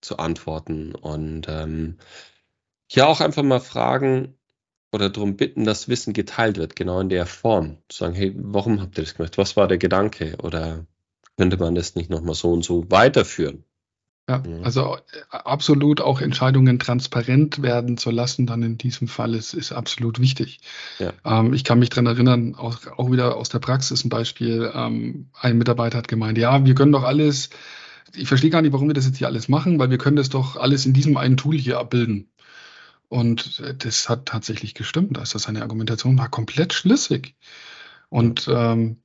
zu 0.00 0.18
antworten. 0.18 0.94
Und 0.94 1.48
ähm, 1.48 1.98
ja 2.88 3.06
auch 3.06 3.20
einfach 3.20 3.42
mal 3.42 3.58
fragen 3.58 4.38
oder 4.92 5.10
darum 5.10 5.36
bitten, 5.36 5.64
dass 5.64 5.88
Wissen 5.88 6.12
geteilt 6.12 6.56
wird, 6.56 6.76
genau 6.76 7.00
in 7.00 7.08
der 7.08 7.26
Form. 7.26 7.78
Zu 7.88 7.98
sagen, 7.98 8.14
hey, 8.14 8.32
warum 8.36 8.80
habt 8.80 8.96
ihr 8.96 9.02
das 9.02 9.16
gemacht? 9.16 9.38
Was 9.38 9.56
war 9.56 9.66
der 9.66 9.78
Gedanke? 9.78 10.36
Oder 10.40 10.86
könnte 11.36 11.56
man 11.56 11.74
das 11.74 11.96
nicht 11.96 12.10
nochmal 12.10 12.36
so 12.36 12.52
und 12.52 12.62
so 12.62 12.92
weiterführen? 12.92 13.64
Ja, 14.30 14.42
also 14.62 14.96
äh, 14.96 15.36
absolut 15.36 16.00
auch 16.00 16.20
Entscheidungen 16.20 16.78
transparent 16.78 17.62
werden 17.62 17.96
zu 17.96 18.12
lassen, 18.12 18.46
dann 18.46 18.62
in 18.62 18.78
diesem 18.78 19.08
Fall 19.08 19.34
ist, 19.34 19.54
ist 19.54 19.72
absolut 19.72 20.20
wichtig. 20.20 20.60
Ja. 21.00 21.12
Ähm, 21.24 21.52
ich 21.52 21.64
kann 21.64 21.80
mich 21.80 21.88
dran 21.88 22.06
erinnern, 22.06 22.54
auch, 22.54 22.78
auch 22.96 23.10
wieder 23.10 23.36
aus 23.36 23.48
der 23.48 23.58
Praxis 23.58 24.04
ein 24.04 24.08
Beispiel. 24.08 24.70
Ähm, 24.72 25.30
ein 25.34 25.58
Mitarbeiter 25.58 25.98
hat 25.98 26.06
gemeint, 26.06 26.38
ja, 26.38 26.64
wir 26.64 26.76
können 26.76 26.92
doch 26.92 27.02
alles, 27.02 27.50
ich 28.14 28.28
verstehe 28.28 28.50
gar 28.50 28.62
nicht, 28.62 28.72
warum 28.72 28.88
wir 28.88 28.94
das 28.94 29.06
jetzt 29.06 29.18
hier 29.18 29.26
alles 29.26 29.48
machen, 29.48 29.80
weil 29.80 29.90
wir 29.90 29.98
können 29.98 30.16
das 30.16 30.28
doch 30.28 30.56
alles 30.56 30.86
in 30.86 30.92
diesem 30.92 31.16
einen 31.16 31.36
Tool 31.36 31.56
hier 31.56 31.80
abbilden. 31.80 32.30
Und 33.08 33.58
äh, 33.58 33.74
das 33.74 34.08
hat 34.08 34.26
tatsächlich 34.26 34.74
gestimmt. 34.74 35.18
Also 35.18 35.38
seine 35.38 35.62
Argumentation 35.62 36.18
war 36.18 36.28
komplett 36.28 36.72
schlüssig. 36.72 37.34
Und 38.08 38.48
ähm, 38.48 38.98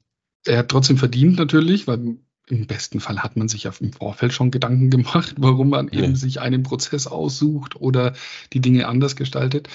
er 0.46 0.60
hat 0.60 0.70
trotzdem 0.70 0.98
verdient 0.98 1.38
natürlich, 1.38 1.88
weil 1.88 2.18
im 2.50 2.68
besten 2.68 3.00
Fall 3.00 3.24
hat 3.24 3.36
man 3.36 3.48
sich 3.48 3.64
ja 3.64 3.72
im 3.80 3.94
Vorfeld 3.94 4.34
schon 4.34 4.52
Gedanken 4.52 4.90
gemacht, 4.90 5.36
warum 5.40 5.70
man 5.70 5.90
ja. 5.92 6.04
eben 6.04 6.16
sich 6.16 6.40
einen 6.42 6.64
Prozess 6.64 7.08
aussucht 7.08 7.76
oder 7.76 8.14
die 8.54 8.62
Dinge 8.62 8.88
anders 8.88 9.16
gestaltet, 9.16 9.68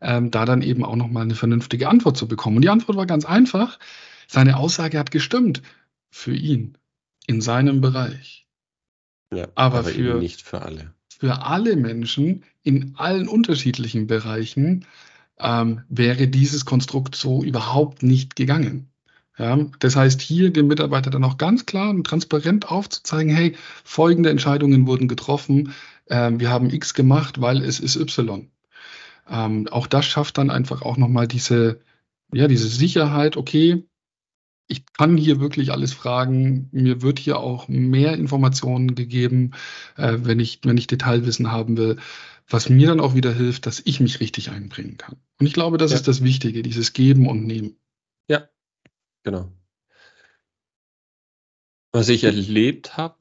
ähm, 0.00 0.30
da 0.30 0.44
dann 0.44 0.62
eben 0.62 0.84
auch 0.84 0.96
nochmal 0.96 1.24
eine 1.24 1.34
vernünftige 1.34 1.88
Antwort 1.88 2.16
zu 2.16 2.28
bekommen. 2.28 2.56
Und 2.56 2.62
die 2.62 2.70
Antwort 2.70 2.96
war 2.96 3.06
ganz 3.06 3.24
einfach. 3.24 3.78
Seine 4.26 4.56
Aussage 4.56 4.98
hat 4.98 5.10
gestimmt 5.10 5.62
für 6.10 6.34
ihn 6.34 6.78
in 7.26 7.40
seinem 7.40 7.80
Bereich. 7.80 8.46
Ja, 9.32 9.48
aber, 9.54 9.78
aber 9.78 9.88
für, 9.88 10.18
nicht 10.18 10.42
für 10.42 10.62
alle. 10.62 10.94
Für 11.18 11.42
alle 11.42 11.76
Menschen 11.76 12.44
in 12.62 12.94
allen 12.96 13.28
unterschiedlichen 13.28 14.06
Bereichen 14.06 14.86
ähm, 15.38 15.82
wäre 15.88 16.28
dieses 16.28 16.64
Konstrukt 16.64 17.14
so 17.14 17.42
überhaupt 17.42 18.02
nicht 18.02 18.36
gegangen. 18.36 18.91
Ja, 19.38 19.58
das 19.78 19.96
heißt, 19.96 20.20
hier 20.20 20.52
dem 20.52 20.66
Mitarbeiter 20.66 21.10
dann 21.10 21.24
auch 21.24 21.38
ganz 21.38 21.64
klar 21.64 21.90
und 21.90 22.06
transparent 22.06 22.70
aufzuzeigen, 22.70 23.34
hey, 23.34 23.56
folgende 23.82 24.28
Entscheidungen 24.28 24.86
wurden 24.86 25.08
getroffen, 25.08 25.72
ähm, 26.08 26.38
wir 26.38 26.50
haben 26.50 26.70
X 26.70 26.92
gemacht, 26.92 27.40
weil 27.40 27.62
es 27.62 27.80
ist 27.80 27.96
Y. 27.96 28.50
Ähm, 29.28 29.68
auch 29.68 29.86
das 29.86 30.04
schafft 30.04 30.36
dann 30.36 30.50
einfach 30.50 30.82
auch 30.82 30.98
nochmal 30.98 31.26
diese, 31.26 31.80
ja, 32.32 32.46
diese 32.46 32.68
Sicherheit, 32.68 33.36
okay, 33.38 33.84
ich 34.68 34.84
kann 34.96 35.16
hier 35.16 35.40
wirklich 35.40 35.72
alles 35.72 35.92
fragen, 35.92 36.68
mir 36.72 37.02
wird 37.02 37.18
hier 37.18 37.38
auch 37.40 37.68
mehr 37.68 38.14
Informationen 38.14 38.94
gegeben, 38.94 39.52
äh, 39.96 40.18
wenn, 40.22 40.40
ich, 40.40 40.60
wenn 40.64 40.76
ich 40.76 40.86
Detailwissen 40.86 41.50
haben 41.50 41.76
will, 41.76 41.96
was 42.48 42.68
mir 42.68 42.88
dann 42.88 43.00
auch 43.00 43.14
wieder 43.14 43.32
hilft, 43.32 43.66
dass 43.66 43.80
ich 43.84 44.00
mich 44.00 44.20
richtig 44.20 44.50
einbringen 44.50 44.98
kann. 44.98 45.16
Und 45.38 45.46
ich 45.46 45.52
glaube, 45.52 45.78
das 45.78 45.92
ja. 45.92 45.96
ist 45.96 46.08
das 46.08 46.22
Wichtige, 46.22 46.62
dieses 46.62 46.92
Geben 46.92 47.28
und 47.28 47.46
Nehmen. 47.46 47.76
Genau. 49.22 49.52
Was 51.92 52.08
ich 52.08 52.24
erlebt 52.24 52.96
habe, 52.96 53.18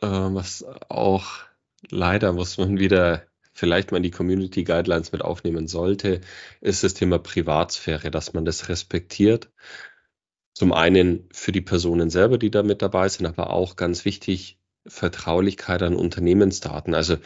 äh, 0.00 0.06
was 0.06 0.64
auch 0.88 1.26
leider 1.90 2.32
muss 2.32 2.58
man 2.58 2.78
wieder 2.78 3.26
vielleicht 3.52 3.90
mal 3.90 3.98
in 3.98 4.02
die 4.02 4.10
Community 4.10 4.64
Guidelines 4.64 5.12
mit 5.12 5.22
aufnehmen 5.22 5.68
sollte, 5.68 6.22
ist 6.60 6.84
das 6.84 6.94
Thema 6.94 7.18
Privatsphäre, 7.18 8.10
dass 8.10 8.32
man 8.32 8.44
das 8.44 8.68
respektiert. 8.68 9.50
Zum 10.54 10.72
einen 10.72 11.28
für 11.32 11.52
die 11.52 11.60
Personen 11.60 12.10
selber, 12.10 12.38
die 12.38 12.50
da 12.50 12.62
mit 12.62 12.82
dabei 12.82 13.08
sind, 13.08 13.26
aber 13.26 13.50
auch 13.50 13.76
ganz 13.76 14.04
wichtig, 14.04 14.58
Vertraulichkeit 14.86 15.82
an 15.82 15.94
Unternehmensdaten. 15.94 16.94
Also 16.94 17.18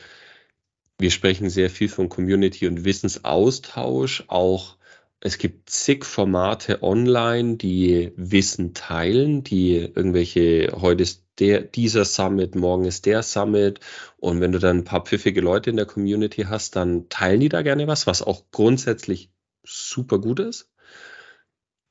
wir 0.98 1.10
sprechen 1.10 1.50
sehr 1.50 1.70
viel 1.70 1.88
von 1.88 2.08
Community 2.08 2.66
und 2.66 2.84
Wissensaustausch, 2.84 4.24
auch 4.28 4.75
es 5.20 5.38
gibt 5.38 5.70
zig 5.70 6.04
Formate 6.04 6.82
online, 6.82 7.56
die 7.56 8.12
Wissen 8.16 8.74
teilen, 8.74 9.42
die 9.42 9.76
irgendwelche, 9.76 10.72
heute 10.80 11.02
ist 11.02 11.24
der, 11.38 11.62
dieser 11.62 12.04
Summit, 12.04 12.54
morgen 12.54 12.84
ist 12.84 13.06
der 13.06 13.22
Summit. 13.22 13.80
Und 14.18 14.40
wenn 14.40 14.52
du 14.52 14.58
dann 14.58 14.78
ein 14.78 14.84
paar 14.84 15.04
pfiffige 15.04 15.40
Leute 15.40 15.70
in 15.70 15.76
der 15.76 15.86
Community 15.86 16.42
hast, 16.42 16.76
dann 16.76 17.08
teilen 17.08 17.40
die 17.40 17.48
da 17.48 17.62
gerne 17.62 17.86
was, 17.86 18.06
was 18.06 18.22
auch 18.22 18.44
grundsätzlich 18.50 19.30
super 19.64 20.18
gut 20.18 20.40
ist. 20.40 20.70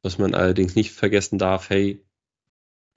Was 0.01 0.17
man 0.17 0.35
allerdings 0.35 0.75
nicht 0.75 0.91
vergessen 0.91 1.39
darf, 1.39 1.69
hey, 1.69 2.05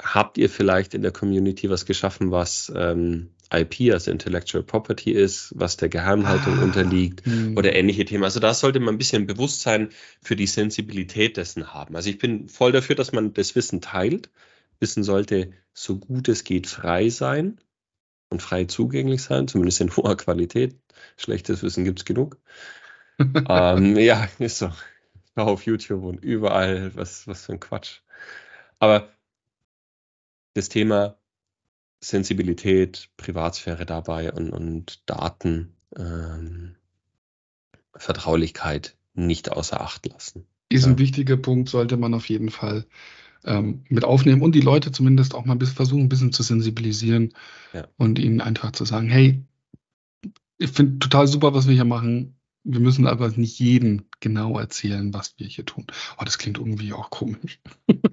habt 0.01 0.39
ihr 0.39 0.51
vielleicht 0.51 0.95
in 0.95 1.03
der 1.03 1.11
Community 1.13 1.71
was 1.71 1.87
geschaffen, 1.87 2.31
was 2.31 2.73
ähm, 2.75 3.35
IP, 3.53 3.93
also 3.93 4.11
Intellectual 4.11 4.63
Property 4.63 5.11
ist, 5.11 5.53
was 5.57 5.77
der 5.77 5.89
Geheimhaltung 5.89 6.59
ah, 6.59 6.63
unterliegt 6.63 7.27
mh. 7.27 7.59
oder 7.59 7.75
ähnliche 7.75 8.05
Themen. 8.05 8.25
Also 8.25 8.41
da 8.41 8.53
sollte 8.53 8.81
man 8.81 8.95
ein 8.95 8.99
bisschen 8.99 9.27
Bewusstsein 9.27 9.89
für 10.21 10.37
die 10.37 10.47
Sensibilität 10.47 11.37
dessen 11.37 11.73
haben. 11.73 11.97
Also 11.97 12.11
ich 12.11 12.19
bin 12.19 12.49
voll 12.49 12.73
dafür, 12.73 12.97
dass 12.97 13.13
man 13.13 13.33
das 13.33 13.55
Wissen 13.55 13.81
teilt. 13.81 14.31
Wissen 14.81 15.03
sollte 15.03 15.53
so 15.73 15.99
gut 15.99 16.29
es 16.29 16.45
geht 16.45 16.67
frei 16.67 17.09
sein 17.09 17.59
und 18.31 18.43
frei 18.43 18.65
zugänglich 18.65 19.23
sein, 19.23 19.49
zumindest 19.49 19.81
in 19.81 19.97
hoher 19.97 20.17
Qualität. 20.17 20.77
Schlechtes 21.17 21.63
Wissen 21.63 21.85
gibt's 21.85 22.05
genug. 22.05 22.39
ähm, 23.49 23.97
ja, 23.97 24.29
ist 24.39 24.59
so. 24.59 24.71
Auf 25.35 25.67
YouTube 25.67 26.03
und 26.03 26.25
überall, 26.25 26.95
was, 26.97 27.29
was 27.29 27.47
für 27.47 27.53
ein 27.53 27.61
Quatsch. 27.61 28.01
Aber 28.81 29.09
das 30.55 30.69
Thema 30.69 31.18
Sensibilität, 32.01 33.09
Privatsphäre 33.17 33.87
dabei 33.87 34.33
und, 34.33 34.51
und 34.51 35.09
Daten, 35.09 35.75
ähm, 35.97 36.77
Vertraulichkeit 37.95 38.97
nicht 39.15 39.51
außer 39.51 39.81
Acht 39.81 40.07
lassen. 40.07 40.47
Ein 40.73 40.79
ja. 40.79 40.99
wichtiger 40.99 41.37
Punkt, 41.37 41.69
sollte 41.69 41.97
man 41.97 42.15
auf 42.15 42.29
jeden 42.29 42.51
Fall 42.51 42.87
ähm, 43.45 43.85
mit 43.89 44.05
aufnehmen 44.05 44.43
und 44.43 44.55
die 44.55 44.61
Leute 44.61 44.93
zumindest 44.93 45.35
auch 45.35 45.45
mal 45.45 45.59
versuchen, 45.59 46.03
ein 46.03 46.09
bisschen 46.09 46.33
zu 46.33 46.43
sensibilisieren 46.43 47.35
ja. 47.73 47.89
und 47.97 48.19
ihnen 48.19 48.41
einfach 48.41 48.73
zu 48.73 48.85
sagen, 48.85 49.09
hey, 49.09 49.43
ich 50.59 50.71
finde 50.71 50.99
total 50.99 51.27
super, 51.27 51.55
was 51.55 51.67
wir 51.67 51.75
hier 51.75 51.85
machen 51.85 52.38
wir 52.71 52.81
müssen 52.81 53.07
aber 53.07 53.31
nicht 53.31 53.59
jedem 53.59 54.05
genau 54.21 54.59
erzählen, 54.59 55.15
was 55.15 55.39
wir 55.39 55.47
hier 55.47 55.65
tun. 55.65 55.87
Oh, 56.19 56.25
das 56.25 56.37
klingt 56.37 56.59
irgendwie 56.59 56.93
auch 56.93 57.09
komisch. 57.09 57.61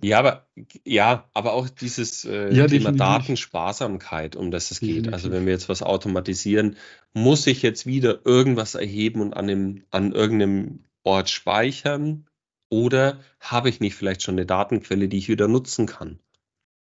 Ja, 0.01 0.19
aber 0.19 0.47
ja, 0.85 1.29
aber 1.33 1.53
auch 1.53 1.67
dieses 1.67 2.23
äh, 2.23 2.53
ja, 2.53 2.65
Thema 2.65 2.93
Datensparsamkeit, 2.93 4.37
um 4.37 4.51
das 4.51 4.71
es 4.71 4.79
geht. 4.79 5.11
Also 5.11 5.29
wenn 5.31 5.45
wir 5.45 5.51
jetzt 5.51 5.67
was 5.67 5.83
automatisieren, 5.83 6.77
muss 7.13 7.47
ich 7.47 7.61
jetzt 7.63 7.85
wieder 7.85 8.25
irgendwas 8.25 8.75
erheben 8.75 9.19
und 9.19 9.33
an, 9.33 9.47
dem, 9.47 9.83
an 9.91 10.13
irgendeinem 10.13 10.85
Ort 11.03 11.29
speichern 11.29 12.25
oder 12.69 13.19
habe 13.41 13.67
ich 13.67 13.81
nicht 13.81 13.95
vielleicht 13.95 14.23
schon 14.23 14.35
eine 14.35 14.45
Datenquelle, 14.45 15.09
die 15.09 15.17
ich 15.17 15.27
wieder 15.27 15.49
nutzen 15.49 15.85
kann? 15.85 16.19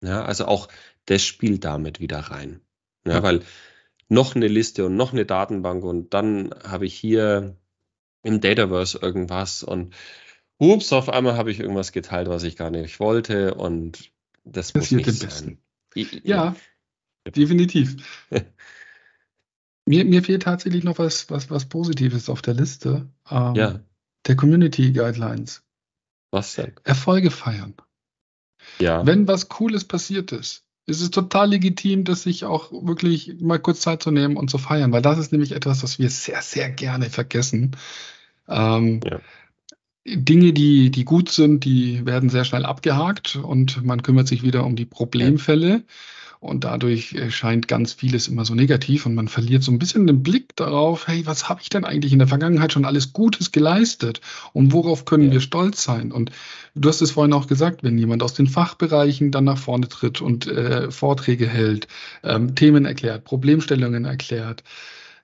Ja, 0.05 0.25
also 0.25 0.47
auch 0.47 0.69
das 1.07 1.25
spielt 1.25 1.65
damit 1.65 1.99
wieder 1.99 2.19
rein. 2.19 2.61
Ja, 3.05 3.15
ja. 3.15 3.23
weil 3.25 3.43
noch 4.09 4.37
eine 4.37 4.49
Liste 4.49 4.87
und 4.87 4.97
noch 4.97 5.13
eine 5.13 5.27
Datenbank 5.27 5.85
und 5.85 6.15
dann 6.15 6.55
habe 6.63 6.87
ich 6.87 6.95
hier 6.95 7.57
im 8.23 8.41
Dataverse 8.41 8.99
irgendwas 9.01 9.63
und 9.63 9.95
ups, 10.59 10.93
auf 10.93 11.09
einmal 11.09 11.37
habe 11.37 11.51
ich 11.51 11.61
irgendwas 11.61 11.93
geteilt, 11.93 12.29
was 12.29 12.43
ich 12.43 12.57
gar 12.57 12.71
nicht 12.71 13.01
wollte 13.01 13.55
und 13.55 14.13
das, 14.45 14.73
das 14.73 14.75
muss 14.75 14.91
nicht 14.93 15.13
sein. 15.13 15.59
Ja, 15.95 16.11
ja, 16.25 16.57
definitiv. 17.31 17.97
mir, 19.87 20.05
mir 20.05 20.23
fehlt 20.23 20.43
tatsächlich 20.43 20.85
noch 20.85 20.99
was, 20.99 21.31
was, 21.31 21.51
was 21.51 21.67
Positives 21.67 22.29
auf 22.29 22.43
der 22.43 22.55
Liste. 22.55 23.09
Ähm, 23.31 23.55
ja. 23.55 23.81
Der 24.27 24.37
Community 24.37 24.93
Guidelines. 24.93 25.63
Was 26.31 26.55
denn? 26.55 26.73
Erfolge 26.85 27.31
feiern. 27.31 27.75
Ja. 28.79 29.07
Wenn 29.07 29.29
was 29.29 29.49
Cooles 29.49 29.85
passiert 29.85 30.33
ist, 30.33 30.66
es 30.87 31.01
ist 31.01 31.13
total 31.13 31.51
legitim, 31.51 32.05
das 32.05 32.23
sich 32.23 32.45
auch 32.45 32.71
wirklich 32.71 33.35
mal 33.41 33.59
kurz 33.59 33.81
Zeit 33.81 34.03
zu 34.03 34.11
nehmen 34.11 34.37
und 34.37 34.51
zu 34.51 34.59
feiern, 34.59 34.93
weil 34.93 35.03
das 35.03 35.19
ist 35.19 35.33
nämlich 35.33 35.53
etwas, 35.53 35.83
was 35.83 35.99
wir 35.99 36.09
sehr, 36.11 36.43
sehr 36.43 36.71
gerne 36.71 37.11
vergessen. 37.11 37.73
Ähm, 38.49 39.01
ja. 39.05 39.21
Dinge, 40.07 40.53
die, 40.53 40.93
die 40.93 41.05
gut 41.05 41.31
sind, 41.31 41.65
die 41.65 42.07
werden 42.07 42.31
sehr 42.31 42.45
schnell 42.45 42.65
abgehakt 42.65 43.35
und 43.35 43.85
man 43.85 44.03
kümmert 44.03 44.29
sich 44.29 44.45
wieder 44.45 44.65
um 44.65 44.77
die 44.77 44.85
Problemfälle. 44.85 45.69
Ja. 45.69 45.81
Und 46.47 46.63
dadurch 46.63 47.13
äh, 47.15 47.31
scheint 47.31 47.67
ganz 47.67 47.93
vieles 47.93 48.29
immer 48.29 48.45
so 48.45 48.55
negativ 48.55 49.05
und 49.05 49.15
man 49.15 49.27
verliert 49.27 49.65
so 49.65 49.73
ein 49.73 49.79
bisschen 49.79 50.07
den 50.07 50.23
Blick 50.23 50.55
darauf, 50.55 51.09
hey, 51.09 51.27
was 51.27 51.49
habe 51.49 51.61
ich 51.61 51.69
denn 51.69 51.85
eigentlich 51.85 52.13
in 52.13 52.21
der 52.21 52.29
Vergangenheit 52.29 52.73
schon 52.73 52.85
alles 52.85 53.13
Gutes 53.13 53.51
geleistet 53.51 54.21
und 54.53 54.73
worauf 54.73 55.05
können 55.05 55.27
ja. 55.27 55.33
wir 55.33 55.41
stolz 55.41 55.83
sein? 55.83 56.13
Und 56.13 56.31
du 56.77 56.89
hast 56.89 57.03
es 57.03 57.11
vorhin 57.11 57.33
auch 57.33 57.49
gesagt, 57.49 57.83
wenn 57.83 57.99
jemand 57.99 58.23
aus 58.23 58.35
den 58.35 58.47
Fachbereichen 58.47 59.33
dann 59.33 59.45
nach 59.45 59.59
vorne 59.59 59.89
tritt 59.89 60.21
und 60.21 60.47
äh, 60.47 60.91
Vorträge 60.91 61.49
hält, 61.49 61.89
ähm, 62.23 62.55
Themen 62.55 62.85
erklärt, 62.85 63.25
Problemstellungen 63.25 64.05
erklärt, 64.05 64.63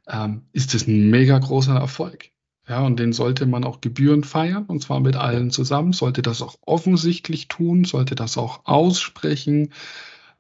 ähm, 0.09 0.43
ist 0.53 0.75
das 0.75 0.89
ein 0.89 1.09
mega 1.11 1.39
großer 1.39 1.77
Erfolg. 1.77 2.31
Ja, 2.69 2.85
und 2.85 2.99
den 2.99 3.13
sollte 3.13 3.47
man 3.47 3.65
auch 3.65 3.81
gebührend 3.81 4.27
feiern, 4.27 4.65
und 4.67 4.83
zwar 4.83 5.01
mit 5.01 5.17
allen 5.17 5.51
zusammen, 5.51 5.93
sollte 5.93 6.23
das 6.23 6.43
auch 6.43 6.57
offensichtlich 6.65 7.49
tun, 7.49 7.85
sollte 7.85 8.15
das 8.15 8.39
auch 8.39 8.61
aussprechen 8.65 9.73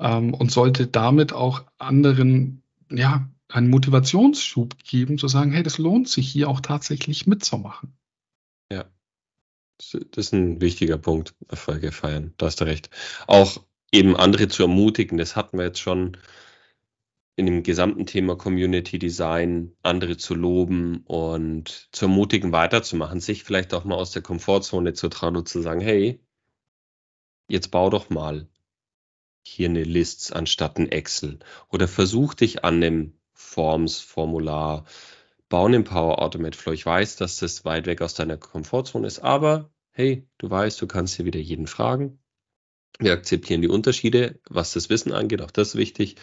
ähm, 0.02 0.34
und 0.34 0.50
sollte 0.50 0.88
damit 0.88 1.32
auch 1.32 1.64
anderen, 1.78 2.62
ja, 2.90 3.30
einen 3.48 3.70
Motivationsschub 3.70 4.76
geben, 4.82 5.18
zu 5.18 5.28
sagen, 5.28 5.52
hey, 5.52 5.62
das 5.62 5.78
lohnt 5.78 6.08
sich 6.08 6.28
hier 6.28 6.48
auch 6.48 6.60
tatsächlich 6.60 7.26
mitzumachen. 7.26 7.96
Ja, 8.70 8.86
das 9.78 10.26
ist 10.26 10.32
ein 10.32 10.60
wichtiger 10.60 10.98
Punkt, 10.98 11.34
Erfolge 11.48 11.92
feiern, 11.92 12.34
da 12.38 12.46
hast 12.46 12.60
du 12.60 12.64
recht. 12.64 12.90
Auch 13.26 13.62
eben 13.92 14.16
andere 14.16 14.48
zu 14.48 14.62
ermutigen, 14.62 15.18
das 15.18 15.36
hatten 15.36 15.58
wir 15.58 15.66
jetzt 15.66 15.80
schon 15.80 16.16
in 17.36 17.46
dem 17.46 17.62
gesamten 17.62 18.06
Thema 18.06 18.36
Community 18.36 18.98
Design 18.98 19.74
andere 19.82 20.16
zu 20.16 20.34
loben 20.34 21.02
und 21.04 21.88
zu 21.92 22.06
ermutigen, 22.06 22.52
weiterzumachen, 22.52 23.20
sich 23.20 23.44
vielleicht 23.44 23.72
auch 23.74 23.84
mal 23.84 23.94
aus 23.94 24.10
der 24.12 24.22
Komfortzone 24.22 24.92
zu 24.92 25.08
trauen 25.08 25.36
und 25.36 25.48
zu 25.48 25.62
sagen, 25.62 25.80
hey, 25.80 26.20
jetzt 27.48 27.70
bau 27.70 27.90
doch 27.90 28.10
mal 28.10 28.48
hier 29.44 29.68
eine 29.68 29.84
List 29.84 30.32
anstatt 30.32 30.78
ein 30.78 30.90
Excel 30.90 31.38
oder 31.68 31.88
versuch 31.88 32.34
dich 32.34 32.64
an 32.64 32.76
einem 32.76 33.12
Forms-Formular, 33.32 34.86
bauen 35.48 35.74
im 35.74 35.84
Power 35.84 36.22
Automate 36.22 36.56
Flow. 36.56 36.72
Ich 36.72 36.86
weiß, 36.86 37.16
dass 37.16 37.38
das 37.38 37.64
weit 37.64 37.86
weg 37.86 38.00
aus 38.02 38.14
deiner 38.14 38.36
Komfortzone 38.36 39.06
ist, 39.06 39.18
aber 39.20 39.70
hey, 39.90 40.26
du 40.38 40.48
weißt, 40.48 40.80
du 40.80 40.86
kannst 40.86 41.16
hier 41.16 41.26
wieder 41.26 41.40
jeden 41.40 41.66
fragen. 41.66 42.18
Wir 42.98 43.12
akzeptieren 43.12 43.62
die 43.62 43.68
Unterschiede, 43.68 44.40
was 44.48 44.72
das 44.72 44.88
Wissen 44.90 45.12
angeht, 45.12 45.42
auch 45.42 45.50
das 45.50 45.68
ist 45.68 45.76
wichtig. 45.76 46.16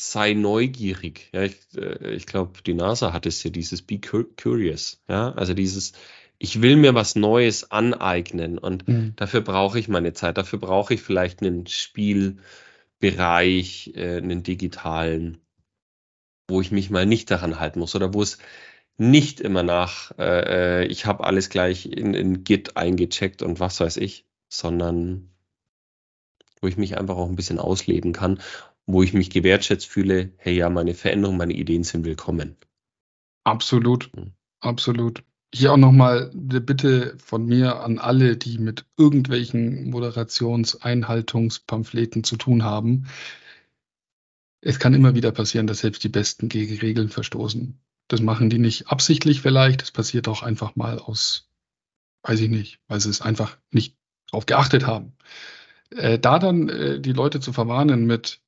sei 0.00 0.34
neugierig. 0.34 1.28
Ja, 1.32 1.42
ich, 1.42 1.56
äh, 1.76 2.14
ich 2.14 2.26
glaube, 2.26 2.62
die 2.64 2.74
NASA 2.74 3.12
hat 3.12 3.26
es 3.26 3.42
ja 3.42 3.50
dieses 3.50 3.82
Be 3.82 4.00
Curious. 4.00 5.02
Ja, 5.08 5.32
also 5.32 5.54
dieses, 5.54 5.92
ich 6.38 6.62
will 6.62 6.76
mir 6.76 6.94
was 6.94 7.16
Neues 7.16 7.70
aneignen 7.70 8.58
und 8.58 8.86
mhm. 8.86 9.14
dafür 9.16 9.40
brauche 9.40 9.78
ich 9.78 9.88
meine 9.88 10.12
Zeit. 10.12 10.38
Dafür 10.38 10.60
brauche 10.60 10.94
ich 10.94 11.02
vielleicht 11.02 11.42
einen 11.42 11.66
Spielbereich, 11.66 13.92
äh, 13.96 14.18
einen 14.18 14.44
digitalen, 14.44 15.38
wo 16.48 16.60
ich 16.60 16.70
mich 16.70 16.90
mal 16.90 17.04
nicht 17.04 17.30
daran 17.30 17.58
halten 17.58 17.80
muss 17.80 17.96
oder 17.96 18.14
wo 18.14 18.22
es 18.22 18.38
nicht 18.96 19.40
immer 19.40 19.64
nach, 19.64 20.12
äh, 20.18 20.82
äh 20.82 20.86
ich 20.86 21.06
habe 21.06 21.24
alles 21.24 21.50
gleich 21.50 21.86
in, 21.86 22.14
in 22.14 22.44
Git 22.44 22.76
eingecheckt 22.76 23.42
und 23.42 23.58
was 23.60 23.80
weiß 23.80 23.96
ich, 23.96 24.26
sondern 24.48 25.30
wo 26.60 26.68
ich 26.68 26.76
mich 26.76 26.98
einfach 26.98 27.16
auch 27.16 27.28
ein 27.28 27.36
bisschen 27.36 27.60
ausleben 27.60 28.12
kann 28.12 28.40
wo 28.88 29.02
ich 29.02 29.12
mich 29.12 29.30
gewertschätzt 29.30 29.86
fühle, 29.86 30.32
hey 30.38 30.56
ja, 30.56 30.70
meine 30.70 30.94
Veränderung, 30.94 31.36
meine 31.36 31.52
Ideen 31.52 31.84
sind 31.84 32.06
willkommen. 32.06 32.56
Absolut, 33.44 34.10
mhm. 34.16 34.32
absolut. 34.60 35.22
Hier 35.54 35.74
auch 35.74 35.78
nochmal 35.78 36.30
eine 36.32 36.62
Bitte 36.62 37.14
von 37.18 37.44
mir 37.44 37.80
an 37.80 37.98
alle, 37.98 38.38
die 38.38 38.56
mit 38.58 38.86
irgendwelchen 38.96 39.90
Moderationseinhaltungspamphlet 39.90 42.24
zu 42.24 42.36
tun 42.36 42.64
haben. 42.64 43.08
Es 44.62 44.78
kann 44.78 44.94
immer 44.94 45.14
wieder 45.14 45.32
passieren, 45.32 45.66
dass 45.66 45.80
selbst 45.80 46.02
die 46.02 46.08
Besten 46.08 46.48
gegen 46.48 46.78
Regeln 46.78 47.10
verstoßen. 47.10 47.78
Das 48.08 48.22
machen 48.22 48.48
die 48.48 48.58
nicht 48.58 48.88
absichtlich 48.88 49.42
vielleicht, 49.42 49.82
das 49.82 49.90
passiert 49.90 50.28
auch 50.28 50.42
einfach 50.42 50.76
mal 50.76 50.98
aus, 50.98 51.50
weiß 52.22 52.40
ich 52.40 52.48
nicht, 52.48 52.80
weil 52.88 53.00
sie 53.00 53.10
es 53.10 53.20
einfach 53.20 53.58
nicht 53.70 53.98
drauf 54.30 54.46
geachtet 54.46 54.86
haben. 54.86 55.12
Äh, 55.90 56.18
da 56.18 56.38
dann 56.38 56.70
äh, 56.70 57.00
die 57.00 57.12
Leute 57.12 57.40
zu 57.40 57.52
verwarnen 57.52 58.06
mit, 58.06 58.40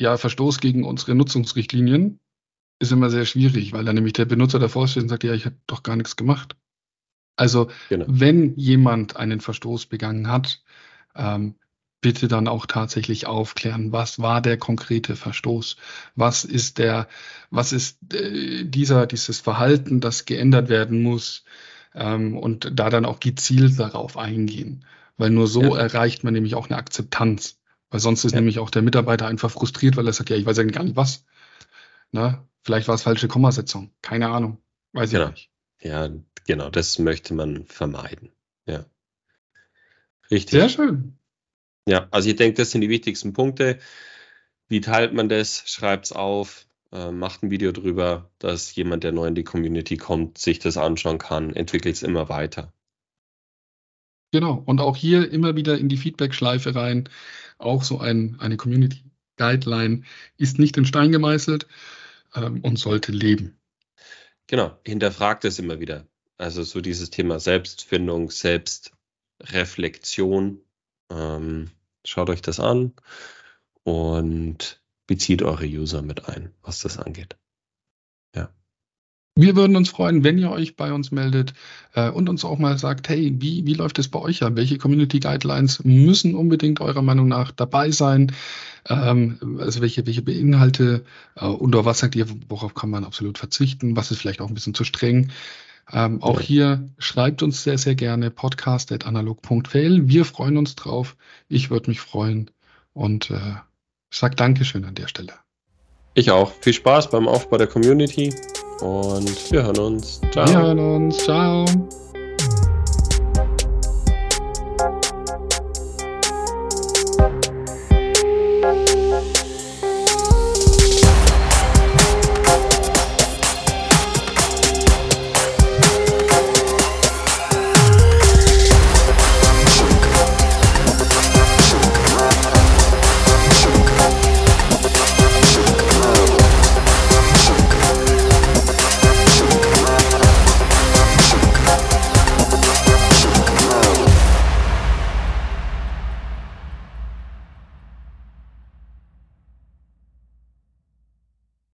ja, 0.00 0.16
Verstoß 0.16 0.60
gegen 0.60 0.84
unsere 0.84 1.14
Nutzungsrichtlinien 1.14 2.20
ist 2.78 2.90
immer 2.90 3.10
sehr 3.10 3.26
schwierig, 3.26 3.74
weil 3.74 3.84
dann 3.84 3.94
nämlich 3.94 4.14
der 4.14 4.24
Benutzer 4.24 4.58
davor 4.58 4.88
steht 4.88 5.02
und 5.02 5.08
sagt, 5.10 5.24
ja, 5.24 5.34
ich 5.34 5.44
habe 5.44 5.56
doch 5.66 5.82
gar 5.82 5.94
nichts 5.94 6.16
gemacht. 6.16 6.56
Also 7.36 7.70
genau. 7.90 8.06
wenn 8.08 8.56
jemand 8.56 9.16
einen 9.16 9.42
Verstoß 9.42 9.86
begangen 9.86 10.28
hat, 10.28 10.62
ähm, 11.14 11.56
bitte 12.00 12.28
dann 12.28 12.48
auch 12.48 12.64
tatsächlich 12.64 13.26
aufklären, 13.26 13.92
was 13.92 14.18
war 14.18 14.40
der 14.40 14.56
konkrete 14.56 15.16
Verstoß? 15.16 15.76
Was 16.14 16.46
ist 16.46 16.78
der, 16.78 17.06
was 17.50 17.74
ist 17.74 17.98
äh, 18.14 18.64
dieser, 18.64 19.06
dieses 19.06 19.38
Verhalten, 19.40 20.00
das 20.00 20.24
geändert 20.24 20.70
werden 20.70 21.02
muss? 21.02 21.44
Ähm, 21.94 22.38
und 22.38 22.70
da 22.72 22.88
dann 22.88 23.04
auch 23.04 23.20
gezielt 23.20 23.78
darauf 23.78 24.16
eingehen. 24.16 24.86
Weil 25.18 25.28
nur 25.28 25.46
so 25.46 25.62
ja. 25.62 25.76
erreicht 25.76 26.24
man 26.24 26.32
nämlich 26.32 26.54
auch 26.54 26.70
eine 26.70 26.78
Akzeptanz. 26.78 27.59
Weil 27.90 28.00
sonst 28.00 28.24
ist 28.24 28.32
ja. 28.32 28.38
nämlich 28.38 28.58
auch 28.58 28.70
der 28.70 28.82
Mitarbeiter 28.82 29.26
einfach 29.26 29.50
frustriert, 29.50 29.96
weil 29.96 30.06
er 30.06 30.12
sagt, 30.12 30.30
ja, 30.30 30.36
ich 30.36 30.46
weiß 30.46 30.56
ja 30.56 30.64
gar 30.64 30.84
nicht 30.84 30.96
was. 30.96 31.24
Na, 32.12 32.46
vielleicht 32.62 32.88
war 32.88 32.94
es 32.94 33.02
falsche 33.02 33.28
Kommasetzung. 33.28 33.90
Keine 34.02 34.28
Ahnung. 34.28 34.58
Weiß 34.92 35.10
genau. 35.10 35.26
ich 35.26 35.30
nicht. 35.30 35.50
Ja, 35.82 36.08
genau, 36.46 36.70
das 36.70 36.98
möchte 36.98 37.34
man 37.34 37.66
vermeiden. 37.66 38.30
Ja. 38.66 38.84
Richtig. 40.30 40.60
Sehr 40.60 40.68
schön. 40.68 41.18
Ja, 41.86 42.08
also 42.10 42.28
ich 42.28 42.36
denke, 42.36 42.56
das 42.56 42.70
sind 42.70 42.82
die 42.82 42.88
wichtigsten 42.88 43.32
Punkte. 43.32 43.78
Wie 44.68 44.80
teilt 44.80 45.12
man 45.12 45.28
das? 45.28 45.64
Schreibt 45.66 46.06
es 46.06 46.12
auf, 46.12 46.66
äh, 46.92 47.10
macht 47.10 47.42
ein 47.42 47.50
Video 47.50 47.72
drüber, 47.72 48.30
dass 48.38 48.74
jemand, 48.74 49.02
der 49.02 49.12
neu 49.12 49.26
in 49.26 49.34
die 49.34 49.44
Community 49.44 49.96
kommt, 49.96 50.38
sich 50.38 50.60
das 50.60 50.76
anschauen 50.76 51.18
kann, 51.18 51.54
entwickelt 51.54 51.96
es 51.96 52.02
immer 52.02 52.28
weiter. 52.28 52.72
Genau. 54.32 54.62
Und 54.64 54.80
auch 54.80 54.96
hier 54.96 55.30
immer 55.30 55.56
wieder 55.56 55.78
in 55.78 55.88
die 55.88 55.96
Feedback-Schleife 55.96 56.74
rein. 56.74 57.08
Auch 57.58 57.82
so 57.82 57.98
ein, 57.98 58.36
eine 58.40 58.56
Community 58.56 59.04
Guideline 59.36 60.02
ist 60.36 60.58
nicht 60.58 60.76
in 60.76 60.84
Stein 60.84 61.12
gemeißelt 61.12 61.66
ähm, 62.34 62.60
und 62.62 62.78
sollte 62.78 63.12
leben. 63.12 63.58
Genau. 64.46 64.78
Hinterfragt 64.84 65.44
es 65.44 65.58
immer 65.58 65.80
wieder. 65.80 66.06
Also 66.36 66.62
so 66.62 66.80
dieses 66.80 67.10
Thema 67.10 67.40
Selbstfindung, 67.40 68.30
Selbstreflexion. 68.30 70.60
Ähm, 71.10 71.70
schaut 72.04 72.30
euch 72.30 72.42
das 72.42 72.60
an 72.60 72.92
und 73.82 74.80
bezieht 75.06 75.42
eure 75.42 75.66
User 75.66 76.02
mit 76.02 76.28
ein, 76.28 76.54
was 76.62 76.80
das 76.80 76.98
angeht. 76.98 77.36
Wir 79.36 79.56
würden 79.56 79.76
uns 79.76 79.88
freuen, 79.88 80.24
wenn 80.24 80.38
ihr 80.38 80.50
euch 80.50 80.76
bei 80.76 80.92
uns 80.92 81.12
meldet 81.12 81.54
äh, 81.94 82.10
und 82.10 82.28
uns 82.28 82.44
auch 82.44 82.58
mal 82.58 82.76
sagt, 82.78 83.08
hey, 83.08 83.34
wie, 83.38 83.64
wie 83.64 83.74
läuft 83.74 83.98
es 83.98 84.08
bei 84.08 84.18
euch 84.18 84.42
ab? 84.42 84.52
Welche 84.56 84.76
Community 84.76 85.20
Guidelines 85.20 85.84
müssen 85.84 86.34
unbedingt 86.34 86.80
eurer 86.80 87.02
Meinung 87.02 87.28
nach 87.28 87.52
dabei 87.52 87.90
sein? 87.90 88.32
Ähm, 88.88 89.58
also 89.60 89.80
welche, 89.80 90.06
welche 90.06 90.22
Beinhalte 90.22 91.04
äh, 91.36 91.46
und 91.46 91.74
was 91.74 92.00
sagt 92.00 92.16
ihr, 92.16 92.26
worauf 92.48 92.74
kann 92.74 92.90
man 92.90 93.04
absolut 93.04 93.38
verzichten? 93.38 93.96
Was 93.96 94.10
ist 94.10 94.18
vielleicht 94.18 94.40
auch 94.40 94.48
ein 94.48 94.54
bisschen 94.54 94.74
zu 94.74 94.84
streng? 94.84 95.30
Ähm, 95.92 96.22
auch 96.22 96.40
hier 96.40 96.88
schreibt 96.98 97.42
uns 97.42 97.62
sehr, 97.62 97.78
sehr 97.78 97.94
gerne 97.94 98.30
podcast.analog.fail. 98.30 100.08
Wir 100.08 100.24
freuen 100.24 100.56
uns 100.56 100.76
drauf. 100.76 101.16
Ich 101.48 101.70
würde 101.70 101.90
mich 101.90 102.00
freuen 102.00 102.50
und 102.92 103.30
äh, 103.30 103.54
sag 104.10 104.36
Dankeschön 104.36 104.84
an 104.84 104.94
der 104.94 105.08
Stelle. 105.08 105.32
Ich 106.14 106.30
auch. 106.30 106.52
Viel 106.60 106.74
Spaß 106.74 107.10
beim 107.10 107.28
Aufbau 107.28 107.56
der 107.56 107.68
Community 107.68 108.34
und 108.80 109.52
wir 109.52 109.62
hören 109.62 109.78
uns. 109.78 110.20
Ciao. 110.32 110.46
Wir 110.46 110.58
hören 110.58 110.78
uns. 110.78 111.18
Ciao. 111.18 111.64